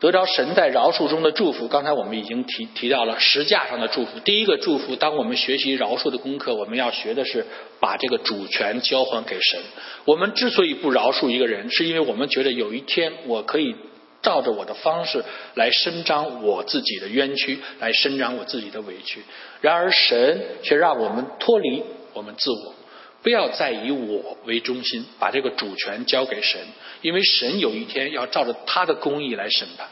[0.00, 4.18] 得着神在饶恕中的祝福，刚才我们已经提提到了十架上的祝福。
[4.20, 7.46] 第一个祝福，当我们学习饶恕的功课，我们要学的是
[7.80, 9.60] 把这个主权交还给神。
[10.04, 13.76] 我们之所以不饶恕一个人，是因为我们觉得有一天我可以。
[14.24, 15.22] 照着我的方式
[15.54, 19.22] 来伸张我自己的冤屈，来伸张我自己的委屈。
[19.60, 21.84] 然而神却让我们脱离
[22.14, 22.74] 我们自我，
[23.22, 26.60] 不要再以我为中心，把这个主权交给神，
[27.02, 29.88] 因为神有一天要照着他的公义来审判。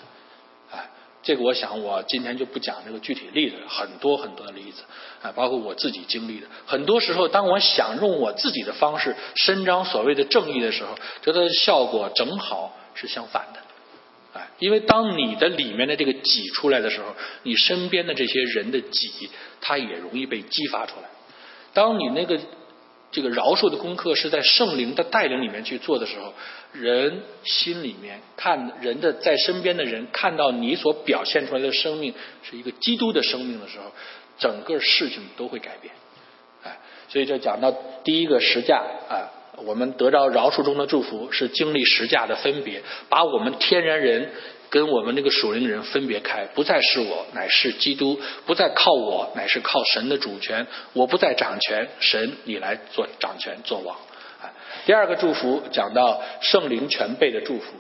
[0.71, 0.91] 哎，
[1.23, 4.83] 这个我想我今天就不讲这个具体例子，很多很多的例子
[5.23, 6.47] 啊，包括我自己经历的。
[6.67, 13.61] 很多时候，当我想用我自己的方式伸张所谓的正义的时候，觉得效果正好是相反的。
[14.63, 19.29] 因为当你的里面的这个己出来的时候，你身边的这些人的己，
[19.61, 21.09] 他也容易被激发出来。
[21.75, 22.39] 当你那个
[23.11, 26.33] 这个饶恕的功课是在圣灵的带领里面去做的时候，
[26.73, 33.91] 人心里面看人的在身边的人看到你所表现出来的生命是一个基督的生命的时候，
[34.39, 35.93] 整个事情都会改变。
[36.63, 37.73] 哎，所以这讲到
[38.05, 39.42] 第一个实价啊。
[39.59, 44.31] 我们得到饶恕中的祝福，是经历十架的分别，把我们天然人
[44.71, 50.67] 跟我们这个属灵人分别开，不再是我，乃是基督；不再靠我，乃是靠神的主权。
[50.95, 53.97] 我不再掌权，神你来做掌权做王。
[54.87, 57.75] 第二个祝福讲到圣灵全备的祝福，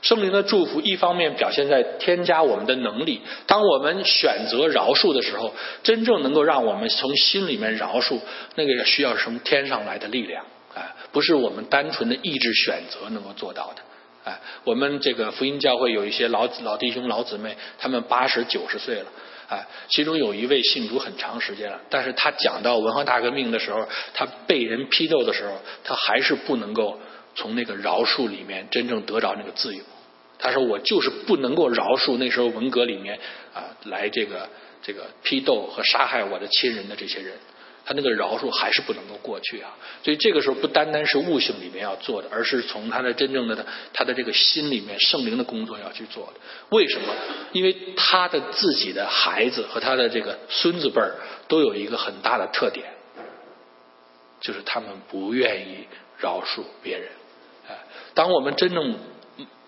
[0.00, 8.20] 圣灵的祝福一方面表现在添加我们的能力，当我们选择饶恕的时候，真正能够让我们从心里面饶恕，
[8.54, 10.44] 那个需要从天上来的力量。
[10.76, 13.82] 啊，不是我们单纯的意志选择能够做到的。
[14.24, 19.06] 哎，我们这个福音教会有一些老老弟兄、老姊妹，他们八十九十岁了。
[19.48, 27.00] 哎，其中有一位信主很长时间了，但是他讲到文化大革命的时候，他被人批斗的时候，他还是不能够
[27.34, 29.82] 从那个饶恕里面真正得着那个自由。
[30.38, 33.18] 他说：“我就是不能够饶恕那时候文革里面
[33.54, 34.46] 啊来这个
[34.82, 37.32] 这个批斗和杀害我的亲人的这些人。”
[37.86, 39.70] 他那个饶恕还是不能够过去啊，
[40.02, 46.40] 所以这个时候不单单是悟性里面要做的，而是从他的真正的他的这个心里面圣灵的工作要去做的。
[46.70, 47.14] 为什么？
[47.52, 51.14] 因为他的自己的孩子和他的这个孙子辈儿
[51.46, 52.86] 都有一个很大的特点，
[54.40, 55.86] 就是他们不愿意
[56.18, 57.08] 饶恕别人。
[57.68, 57.78] 哎，
[58.14, 58.96] 当我们真正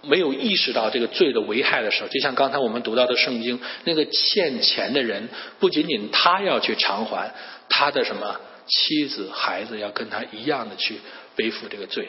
[0.03, 5.29] 没有意识到这个罪的危害的时候，就像刚才我们读到的圣经，那个欠钱的人
[5.61, 7.35] 不仅仅他要去偿还，
[7.69, 11.01] 他的什么妻子、孩子要跟他一样的去
[11.37, 12.09] 背负这个罪。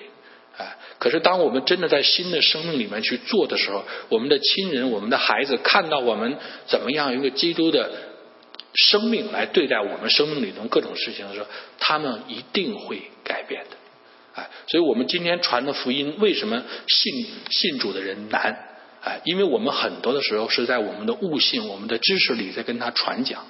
[0.58, 6.38] 哎，可是当我们真的在新的生命里面去做的时候，我们的亲人、我们的孩子看到我们
[6.68, 7.90] 怎么样用一个基督的
[8.74, 11.48] 生命来对待我们生命里头各种事情的时候，
[11.80, 13.78] 他们一定会改变的。
[14.36, 18.58] 哎，所以我们今天传的福音，为什么信信主的人难？
[19.02, 23.48] 哎，因为我们很多的时候是在我们的悟性、我们的知识里在跟他传讲。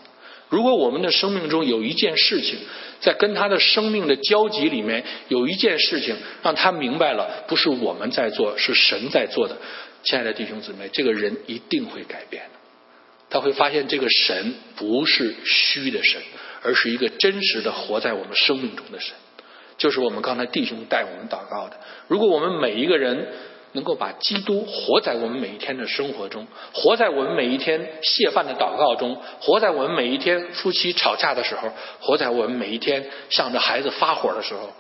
[0.50, 2.58] 如果我们的生命中有一件事情，
[3.00, 9.58] 在跟他的生命的交集里面有一件事情，让他明白了，不是我们在做，是神在做的。
[10.02, 12.60] 亲爱的弟兄姊妹，这个人一定会改变的。
[13.30, 16.20] 他会发现这个神不是虚的神，
[16.64, 19.14] 而是一个真实的活在我们生命中的神，
[19.78, 21.78] 就是我们刚才弟兄带我们祷告的。
[22.08, 23.28] 如果我们每一个人，
[23.74, 34.74] 能够把基督活在我们每一天的生活中，活在我们每一天谢饭的祷告中，活在我们每一天夫妻吵架的时候，活在我们每一天向着孩子发火的时候，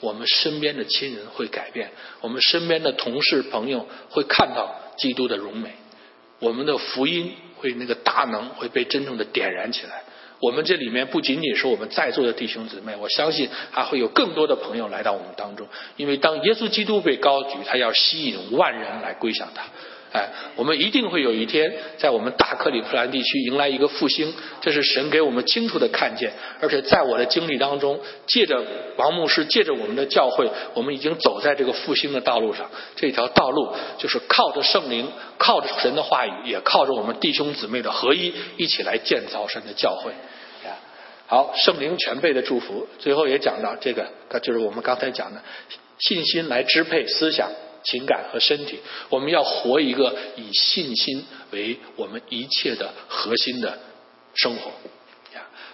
[0.00, 1.90] 我们身边的亲人会改变，
[2.20, 5.70] 我们身边的同事朋友会看到基督的荣美，
[6.38, 10.02] 我们的福音会那个大能会被真正的点燃起来。
[10.44, 15.66] 我们这里面不仅仅是我们在座的弟兄姊妹，我相信还会有更多的朋友来到我们当中。
[15.96, 19.62] 因为当耶稣基督被高举，他要吸引万人来归向他。
[20.12, 26.30] 哎，我们一定会有一天在我们大克里夫兰地区迎来一个复兴，这是神给我们清楚的看见。
[26.60, 28.62] 而且在我的经历当中，借着
[28.96, 32.70] 王牧师，借着我们的教会，我们已经走在这个复兴的道路上。
[32.94, 40.12] 这条道路就是靠着圣灵，靠着神的话语，也靠着我们弟兄姊妹的合一，一起来建造神的教会。
[41.26, 44.08] 好，圣灵全备的祝福，最后也讲到这个，
[44.42, 45.42] 就是我们刚才讲的，
[45.98, 47.50] 信心来支配思想。
[47.86, 53.78] 情感和身体，我们要活一个以信心为我们一切的核心的
[54.34, 54.70] 生活。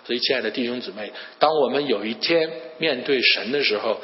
[0.05, 4.01] 所以，亲爱的弟兄姊妹，当我们有一天面对神的时候，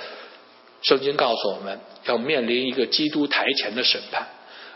[0.83, 4.25] 圣经告诉我们要面临一个基督台前的审判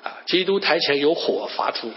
[0.02, 0.18] 啊。
[0.26, 1.88] 基督台前有火发出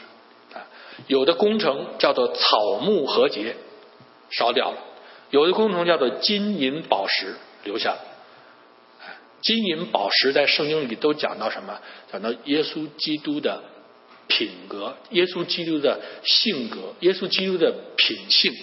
[0.54, 0.70] 啊，
[1.08, 3.56] 有的工程叫做草木和结，
[4.34, 4.78] 烧掉了；
[5.30, 8.00] 有的工程叫做金银宝石留下了。
[9.42, 11.80] 金银宝石在圣经里都讲到什么？
[12.12, 13.62] 讲到耶稣基督的
[14.28, 18.54] 品格，耶稣基督的性格，耶稣基督的品性。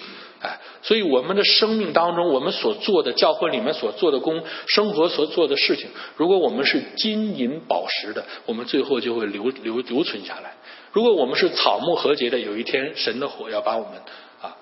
[0.41, 10.53] 哎，所以我们的生命当中，我们所做的教会里面所做的工，生活所做的事情，如果我们是金银宝石的，我们最后就会留留留存下来；
[10.93, 14.01] 如果我们是草木和结的，有一天神的火要把我们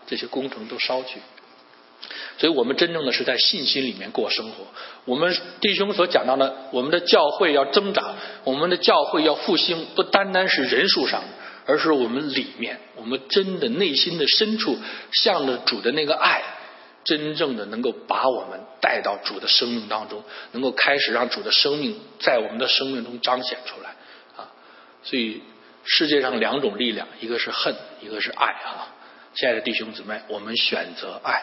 [0.08, 1.20] 这些工程都烧去。
[2.38, 4.64] 所以我们真正的是在信心里面过生活。
[5.04, 11.24] 我们弟兄所讲到的，我们的教会要增长，我们的教会要复兴，不单单是人数上，
[11.66, 14.78] 而是我们里面，我们真的内心的深处，
[15.12, 16.42] 向着主的那个爱，
[17.02, 23.96] 真正的能够把我们带到主的生命当中，能够开始让主的生命在我们的生命中彰显出来
[24.36, 24.54] 啊！
[25.02, 25.42] 所以
[25.84, 28.94] 世界上两种力量，一个是恨，一个是爱啊！
[29.34, 31.42] 亲爱的弟兄姊妹，我们选择爱。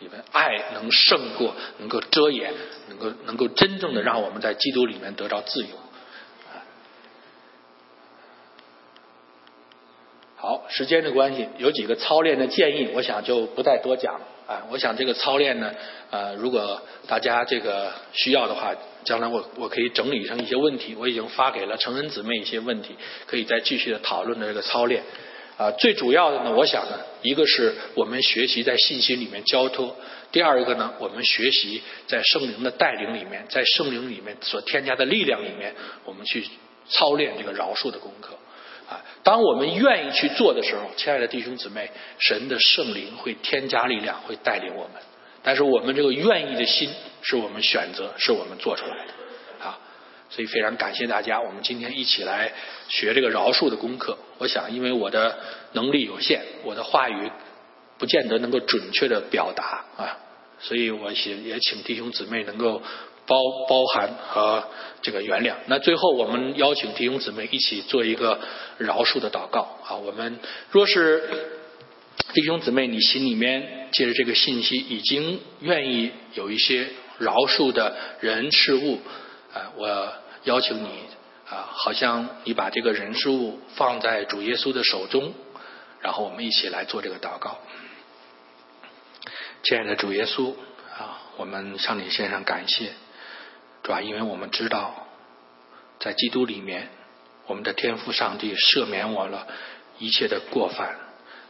[0.00, 2.52] 因为爱能胜过，能够遮掩，
[2.88, 5.68] 能够能够真正的让我们在基督里面得到自由。
[10.36, 14.26] 好，时间的关系，有几个操练的建议，我想就不再多讲了。
[14.46, 15.72] 啊，我想这个操练呢，
[16.10, 18.74] 呃，如果大家这个需要的话，
[19.04, 25.04] 将来我我可以整理成一些问题，我已经发给了成人姊妹一些问题，可以再继续的讨论的这个操练。
[25.56, 29.94] 啊，最主要的呢，我想呢，一个是我们学习在信心里面交托；
[30.32, 35.74] 第二一个呢，我们学习在圣灵的带领里面，在圣灵里面所添加的力量里面，
[36.04, 36.44] 我们去
[36.88, 38.36] 操练这个饶恕的功课。
[38.88, 41.88] 啊，当我们愿意去做的时候，亲爱的弟兄姊妹，
[42.18, 45.02] 神的圣灵会添加力量，会带领我们。
[45.42, 46.90] 但是我们这个愿意的心，
[47.22, 49.23] 是我们选择，是我们做出来的。
[50.34, 52.52] 所以非常感谢大家，我们今天一起来
[52.88, 54.18] 学这个饶恕的功课。
[54.38, 55.38] 我想，因为我的
[55.74, 57.30] 能力有限，我的话语
[57.98, 60.18] 不见得能够准确的表达啊，
[60.58, 62.82] 所以我也也请弟兄姊妹能够
[63.26, 63.36] 包
[63.68, 64.64] 包含和
[65.02, 65.54] 这个原谅。
[65.66, 68.40] 那最后，我们邀请弟兄姊妹一起做一个
[68.78, 69.94] 饶恕的祷告啊。
[69.94, 70.40] 我们
[70.72, 71.22] 若是
[72.32, 78.98] 弟兄姊妹，你心里面借着这个信息已经愿意有一些饶恕的人事物
[79.52, 80.12] 啊，我。
[80.44, 80.88] 要求你
[81.50, 85.34] 啊，好像你把这个人事物放在主耶稣的手中，
[86.00, 87.58] 然后我们一起来做这个祷告。
[89.62, 90.54] 亲爱的主耶稣
[90.98, 92.92] 啊，我们向你献上感谢，
[93.82, 95.06] 主啊，因为我们知道，
[95.98, 96.88] 在基督里面，
[97.46, 99.46] 我们的天父上帝赦免我了
[99.98, 100.96] 一切的过犯，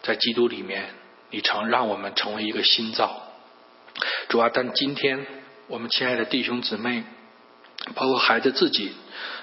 [0.02, 0.94] 在基督里面，
[1.30, 3.22] 你曾让我们成为一个新造。
[4.28, 5.26] 主啊，但今天
[5.66, 7.04] 我们亲爱的弟兄姊妹，
[7.94, 8.92] 包括孩子自己，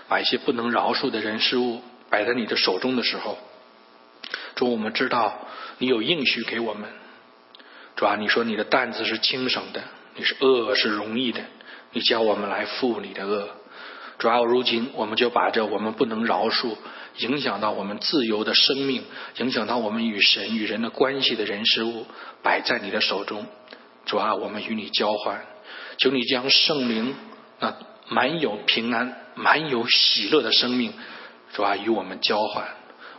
[0.08, 3.38] 把一些不能饶恕的人事物摆在你的手中的时候，
[4.56, 6.90] 主，我们知道你有应许给我们。
[7.96, 9.84] 主啊，你说你的担子是轻省的，
[10.16, 11.42] 你是恶是容易的，
[11.92, 13.50] 你叫我们来负你的恶。
[14.18, 16.76] 主啊，如今我们就把这我们不能饶恕、
[17.18, 19.04] 影响到我们自由的生命、
[19.38, 22.08] 影响到我们与神与人的关系的人事物
[22.42, 23.46] 摆在你的手中。
[24.06, 25.46] 主啊，我们与你交换，
[25.98, 27.14] 求你将圣灵
[27.60, 27.76] 那
[28.12, 30.94] 满有平安、满有喜乐的生命，
[31.54, 32.68] 主啊，与我们交换。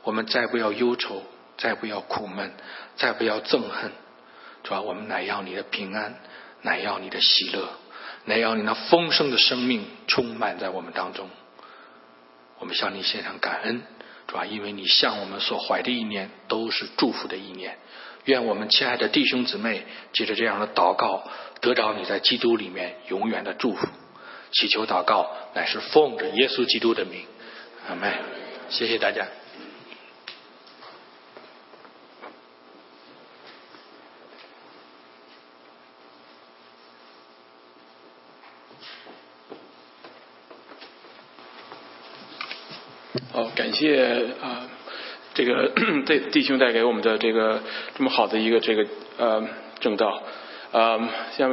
[0.03, 1.23] 我们再不要忧愁，
[1.57, 2.53] 再不要苦闷，
[2.97, 3.91] 再不要憎恨。
[4.63, 6.17] 主啊，我们乃要你的平安，
[6.61, 7.71] 乃要你的喜乐，
[8.27, 11.31] 乃要你那丰盛的生命充满在我们当中。
[12.59, 13.83] 我们向你献上感恩，
[14.27, 17.79] 主啊，因为你向我们所怀的意念都是祝福的意念。
[18.27, 21.25] 愿我们亲爱的弟兄姊妹，借着这样的祷告，
[21.63, 23.89] 得到你在基督里面永远的祝福。
[24.53, 27.25] 祈求祷告，乃是奉着耶稣基督的名，
[27.89, 28.13] 阿门。
[28.69, 29.27] 谢谢大家。
[43.33, 44.69] 好，感谢啊，
[45.33, 45.73] 这个
[46.05, 47.63] 这弟兄带给我们的这个
[47.97, 48.87] 这么好的一个这个
[49.17, 49.49] 呃
[49.81, 50.23] 正道，
[50.73, 51.01] 呃，
[51.37, 51.51] 下面。